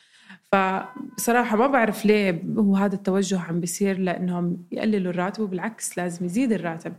فبصراحة 0.53 1.57
ما 1.57 1.67
بعرف 1.67 2.07
ليه 2.07 2.43
هو 2.59 2.77
هذا 2.77 2.95
التوجه 2.95 3.41
عم 3.41 3.61
بيصير 3.61 3.99
لأنهم 3.99 4.67
يقللوا 4.73 5.13
الراتب 5.13 5.43
وبالعكس 5.43 5.99
لازم 5.99 6.27
يزيد 6.27 6.53
الراتب. 6.53 6.93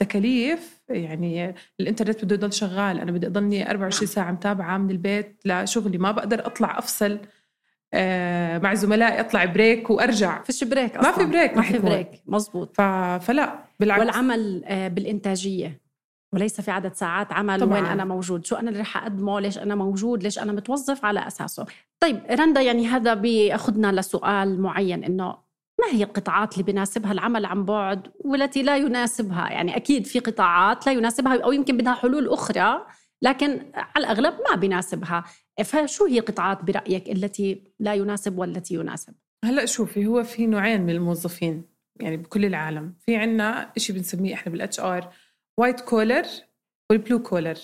تكاليف 0.00 0.82
يعني 0.88 1.54
الإنترنت 1.80 2.24
بده 2.24 2.34
يضل 2.34 2.52
شغال. 2.52 2.98
أنا 2.98 3.12
بدي 3.12 3.26
أضلني 3.26 3.70
24 3.70 4.06
ساعة 4.06 4.32
متابعة 4.32 4.78
من 4.78 4.90
البيت 4.90 5.42
لشغلي. 5.44 5.98
ما 5.98 6.10
بقدر 6.10 6.46
أطلع 6.46 6.78
أفصل 6.78 7.18
آه، 7.94 8.58
مع 8.58 8.74
زملائي 8.74 9.20
أطلع 9.20 9.44
break 9.44 9.90
وأرجع. 9.90 10.42
فيش 10.42 10.64
break 10.64 10.96
أصلاً. 10.96 11.10
ما 11.10 11.16
في 11.18 11.24
break 11.24 11.56
ما 11.56 11.62
في 11.62 11.78
break. 11.78 12.08
مزبوط 12.26 12.76
ف... 12.76 12.80
فلا 13.26 13.64
بالعكس. 13.80 14.00
والعمل 14.00 14.62
آه، 14.64 14.88
بالإنتاجية. 14.88 15.80
وليس 16.32 16.60
في 16.60 16.70
عدد 16.70 16.94
ساعات 16.94 17.32
عمل 17.32 17.60
طبعاً. 17.60 17.74
وين 17.74 17.84
أنا 17.84 18.04
موجود. 18.04 18.46
شو 18.46 18.56
أنا 18.56 18.70
اللي 18.70 18.80
رح 18.80 18.96
أقدمه؟ 18.96 19.40
ليش 19.40 19.58
أنا 19.58 19.74
موجود؟ 19.74 20.22
ليش 20.22 20.38
أنا 20.38 20.52
متوظف؟ 20.52 21.04
على 21.04 21.26
أساسه. 21.26 21.66
طيب 22.00 22.20
رندا 22.30 22.60
يعني 22.60 22.86
هذا 22.86 23.14
بيأخذنا 23.14 23.92
لسؤال 24.00 24.60
معين 24.60 25.04
إنه 25.04 25.49
ما 25.80 25.96
هي 25.96 26.02
القطاعات 26.04 26.52
اللي 26.52 26.64
بيناسبها 26.64 27.12
العمل 27.12 27.44
عن 27.44 27.64
بعد 27.64 28.08
والتي 28.24 28.62
لا 28.62 28.76
يناسبها؟ 28.76 29.50
يعني 29.50 29.76
أكيد 29.76 30.06
في 30.06 30.18
قطاعات 30.18 30.86
لا 30.86 30.92
يناسبها 30.92 31.44
أو 31.44 31.52
يمكن 31.52 31.76
بدها 31.76 31.94
حلول 31.94 32.28
أخرى 32.28 32.86
لكن 33.22 33.72
على 33.74 34.04
الأغلب 34.04 34.34
ما 34.50 34.56
بيناسبها. 34.56 35.24
فشو 35.64 36.06
هي 36.06 36.18
القطاعات 36.18 36.64
برأيك 36.64 37.08
التي 37.10 37.64
لا 37.78 37.94
يناسب 37.94 38.38
والتي 38.38 38.74
يناسب؟ 38.74 39.14
هلأ 39.44 39.66
شوفي 39.66 40.06
هو 40.06 40.22
في 40.24 40.46
نوعين 40.46 40.80
من 40.80 40.90
الموظفين 40.90 41.64
يعني 42.00 42.16
بكل 42.16 42.44
العالم. 42.44 42.94
في 43.00 43.16
عنا 43.16 43.72
شيء 43.76 43.96
بنسميه 43.96 44.34
إحنا 44.34 44.52
بال 44.52 44.80
HR 44.80 45.12
white 45.58 45.80
collar 45.80 46.24
وال 46.90 47.01
blue 47.01 47.22
collar 47.22 47.58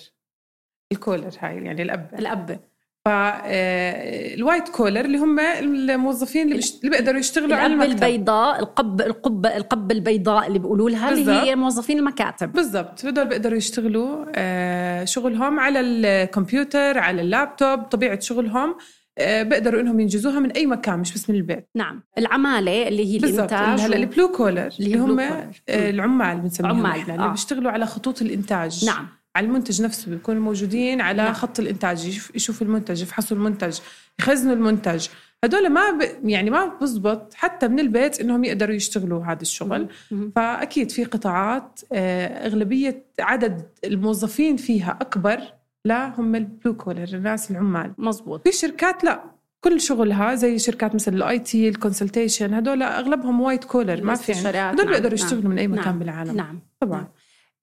ال 0.91 0.97
collar 0.97 1.31
هاي 1.39 1.63
يعني 1.63 1.81
الأب. 1.81 2.09
الأب. 2.19 2.66
فال 3.07 3.53
white 3.53 4.69
collar 4.69 5.05
اللي 5.05 5.17
هم 5.17 5.39
الموظفين 5.39 6.43
اللي, 6.43 6.55
بيشت... 6.55 6.83
اللي 6.83 6.89
بيقدروا 6.89 7.19
يشتغلوا 7.19 7.55
على 7.55 7.73
المكتب. 7.73 7.91
البيضاء 7.91 8.59
القب 8.59 9.01
القب 9.01 9.45
القب 9.45 9.91
البيضاء 9.91 10.47
اللي 10.47 10.59
بيقولوا 10.59 10.89
لها 10.89 11.11
اللي 11.11 11.31
هي 11.31 11.55
موظفين 11.55 11.99
المكاتب. 11.99 12.51
بالضبط. 12.51 13.05
هدول 13.05 13.25
بيقدروا 13.25 13.57
يشتغلوا 13.57 14.25
آه، 14.35 15.05
شغلهم 15.05 15.59
على 15.59 15.79
الكمبيوتر 15.79 16.97
على 16.97 17.21
اللابتوب 17.21 17.81
طبيعة 17.81 18.19
شغلهم 18.19 18.75
آه، 19.17 19.43
بيقدروا 19.43 19.81
إنهم 19.81 19.99
ينجزوها 19.99 20.39
من 20.39 20.51
أي 20.51 20.65
مكان 20.65 20.99
مش 20.99 21.13
بس 21.13 21.29
من 21.29 21.35
البيت. 21.35 21.69
نعم. 21.75 22.03
العمالة 22.17 22.87
اللي 22.87 23.05
هي 23.13 23.17
الانتاج 23.17 23.79
هلا 23.79 23.95
البلو 23.95 24.31
كولر 24.31 24.69
اللي 24.79 24.99
هم 24.99 25.19
آه، 25.19 25.49
العمال 25.69 26.39
بنسميهم 26.39 26.85
عمال. 26.85 27.11
اللي 27.11 27.29
بيشتغلوا 27.31 27.71
على 27.71 27.85
خطوط 27.85 28.21
الإنتاج. 28.21 28.85
نعم. 28.85 29.07
على 29.37 29.47
المنتج 29.47 29.81
نفسه 29.81 30.11
بيكونوا 30.11 30.41
موجودين 30.41 31.01
على 31.01 31.23
نعم. 31.23 31.33
خط 31.33 31.59
الإنتاج 31.59 32.05
يشوفوا 32.35 32.67
المنتج 32.67 33.01
يفحصوا 33.01 33.37
المنتج 33.37 33.79
يخزنوا 34.19 34.53
المنتج 34.53 35.07
هدول 35.43 35.69
ما 35.69 35.91
ب... 35.91 36.29
يعني 36.29 36.49
ما 36.49 36.65
بزبط 36.81 37.33
حتى 37.33 37.67
من 37.67 37.79
البيت 37.79 38.21
إنهم 38.21 38.43
يقدروا 38.43 38.75
يشتغلوا 38.75 39.25
هذا 39.25 39.41
الشغل 39.41 39.87
مم. 40.11 40.31
فأكيد 40.35 40.91
في 40.91 41.03
قطاعات 41.03 41.79
آه، 41.93 42.47
أغلبية 42.47 43.05
عدد 43.19 43.69
الموظفين 43.85 44.57
فيها 44.57 44.97
أكبر 45.01 45.39
لا 45.85 46.19
هم 46.19 46.35
ال 46.35 46.43
blue 46.43 46.77
collar 46.77 47.07
الناس 47.13 47.51
العمال 47.51 47.93
مزبوط 47.97 48.47
في 48.47 48.51
شركات 48.51 49.03
لا 49.03 49.23
كل 49.61 49.81
شغلها 49.81 50.35
زي 50.35 50.59
شركات 50.59 50.95
مثل 50.95 51.13
ال 51.13 51.39
IT 51.39 51.69
ال 51.69 51.75
consultation 51.75 52.53
هدول 52.53 52.83
أغلبهم 52.83 53.41
white 53.41 53.63
collar 53.63 54.03
ما 54.03 54.15
في 54.15 54.33
هدول 54.33 54.53
نعم. 54.53 54.75
بيقدروا 54.75 55.13
يشتغلوا 55.13 55.41
نعم. 55.41 55.51
من 55.51 55.59
أي 55.59 55.67
مكان 55.67 55.85
نعم. 55.85 55.99
بالعالم 55.99 56.35
نعم 56.35 56.59
طبعا 56.79 57.07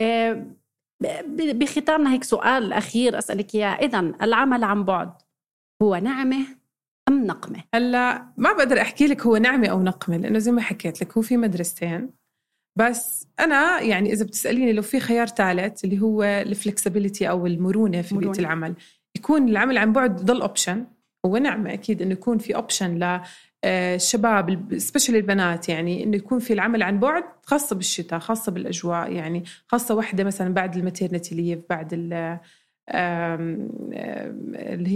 نعم. 0.00 0.54
بختامنا 1.54 2.12
هيك 2.12 2.24
سؤال 2.24 2.72
أخير 2.72 3.18
أسألك 3.18 3.54
إياه. 3.54 3.68
إذا 3.68 4.00
العمل 4.00 4.64
عن 4.64 4.84
بعد 4.84 5.12
هو 5.82 5.96
نعمة 5.96 6.46
أم 7.08 7.26
نقمة؟ 7.26 7.64
هلأ 7.74 8.26
ما 8.36 8.52
بقدر 8.52 8.80
أحكي 8.80 9.06
لك 9.06 9.26
هو 9.26 9.36
نعمة 9.36 9.68
أو 9.68 9.82
نقمة 9.82 10.16
لأنه 10.16 10.38
زي 10.38 10.52
ما 10.52 10.60
حكيت 10.60 11.00
لك 11.00 11.12
هو 11.12 11.22
في 11.22 11.36
مدرستين. 11.36 12.10
بس 12.78 13.26
أنا 13.40 13.80
يعني 13.80 14.12
إذا 14.12 14.24
بتسأليني 14.24 14.72
لو 14.72 14.82
في 14.82 15.00
خيار 15.00 15.26
ثالث 15.26 15.84
اللي 15.84 16.00
هو 16.00 16.22
ال 16.22 16.31
flexibility 16.31 17.28
أو 17.28 17.46
المرونة 17.46 18.02
في 18.02 18.16
بيئة 18.16 18.38
العمل 18.38 18.74
يكون 19.16 19.48
العمل 19.48 19.78
عن 19.78 19.92
بعد 19.92 20.16
ضل 20.24 20.40
option 20.40 20.86
هو 21.26 21.36
نعمة 21.36 21.72
أكيد 21.72 22.02
إنه 22.02 22.12
يكون 22.12 22.38
في 22.38 22.56
option 22.56 22.98
ل 22.98 23.20
الشباب 23.64 24.78
specially 24.78 25.18
البنات 25.18 25.68
يعني 25.68 26.04
إنه 26.04 26.16
يكون 26.16 26.38
في 26.38 26.52
العمل 26.52 26.82
عن 26.82 27.00
بعد 27.00 27.24
خاصة 27.42 27.76
بالشتاء 27.76 28.18
خاصة 28.18 28.52
بالأجواء. 28.52 29.12
يعني 29.12 29.44
خاصة 29.66 29.94
وحدة 29.94 30.24
مثلا 30.24 30.54
بعد 30.54 30.76
ال 30.76 30.82
maternity 30.82 31.34
leave 31.34 31.58
بعد 31.70 31.92
اللي 31.92 32.40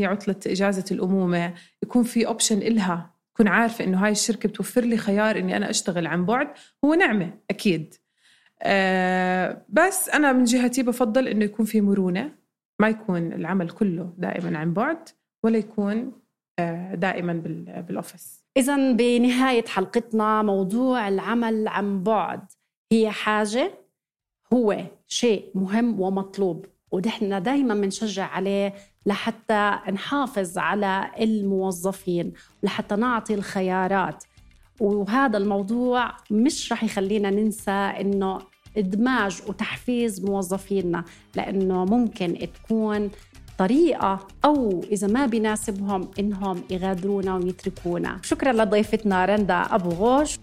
هي 0.01 0.07
عطلة 0.07 0.37
إجازة 0.47 0.85
الأمومة 0.91 1.55
يكون 1.83 2.03
في 2.03 2.27
option 2.27 2.59
إلها. 2.59 3.15
تكون 3.35 3.49
عارفة 3.49 3.85
إنه 3.85 4.05
هاي 4.05 4.11
الشركة 4.13 4.49
بتوفر 4.49 4.81
لي 4.81 4.97
خيار 4.97 5.39
إني 5.39 5.57
أنا 5.57 5.71
أشتغل 5.71 6.07
عن 6.07 6.25
بعد. 6.27 6.49
هو 6.85 6.95
نعمة 6.95 7.31
أكيد. 7.51 7.95
أه 8.63 9.63
بس 9.69 10.09
أنا 10.09 10.33
من 10.33 10.45
جهتي 10.45 10.83
بفضل 10.83 11.29
إنه 11.29 11.45
يكون 11.45 11.67
في 11.67 11.81
مرونة. 11.81 12.31
ما 12.81 12.89
يكون 12.89 13.33
العمل 13.33 13.71
كله 13.71 14.13
دائما 14.19 14.59
عن 14.59 14.73
بعد 14.73 15.09
ولا 15.43 15.59
يكون 15.59 16.13
دائما 16.95 17.33
بالأوفيس. 17.88 18.45
اذا 18.57 18.93
بنهاية 18.93 19.65
حلقتنا 19.67 20.43
موضوع 20.43 21.09
العمل 21.09 21.69
عن 21.69 22.03
بعد. 22.03 22.41
هي 22.93 23.11
حاجة 23.11 23.73
هو 24.53 24.77
شيء 25.07 25.50
مهم 25.55 26.00
ومطلوب 26.00 26.67
ونحن 26.91 27.43
دائما 27.43 27.75
بنشجع 27.75 28.27
عليه 28.27 28.75
لحتى 29.07 29.79
نحافظ 29.93 30.59
على 30.59 31.11
الموظفين 31.21 32.33
لحتى 32.62 32.97
نعطي 32.97 33.35
الخيارات. 33.35 34.25
وهذا 34.81 35.38
الموضوع 35.38 36.17
مش 36.31 36.73
رح 36.73 36.85
يخلينا 36.85 37.31
ننسى 37.31 37.71
إنه 37.71 38.38
إدماج 38.77 39.43
وتحفيز 39.49 40.25
موظفينا 40.25 41.05
لأنه 41.35 41.85
ممكن 41.85 42.49
تكون 42.55 43.11
طريقة 43.59 44.27
أو 44.45 44.85
إذا 44.93 45.07
ما 45.07 45.27
بيناسبهم 45.27 46.11
إنهم 46.19 46.65
يغادرونا 46.71 47.35
ويتركونا. 47.35 48.21
شكرا 48.23 48.53
لضيفتنا 48.53 49.25
رندا 49.25 49.55
أبو 49.55 49.91
غوش. 49.91 50.38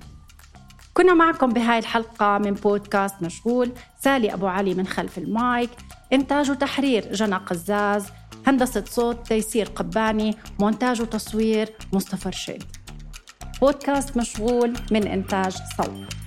كنا 0.93 1.13
معكم 1.13 1.49
بهاي 1.49 1.79
الحلقة 1.79 2.37
من 2.37 2.53
بودكاست 2.53 3.15
مشغول. 3.21 3.71
سالي 3.99 4.33
أبو 4.33 4.47
علي 4.47 4.73
من 4.73 4.87
خلف 4.87 5.17
المايك. 5.17 5.69
إنتاج 6.13 6.51
وتحرير 6.51 7.13
جنى 7.13 7.35
قزاز. 7.35 8.05
هندسة 8.47 8.83
صوت 8.85 9.27
تيسير 9.27 9.65
قباني. 9.65 10.35
مونتاج 10.59 11.01
وتصوير 11.01 11.69
مصطفى 11.93 12.29
رشيد. 12.29 12.63
بودكاست 13.61 14.17
مشغول 14.17 14.73
من 14.91 15.07
إنتاج 15.07 15.55
صوت. 15.77 16.24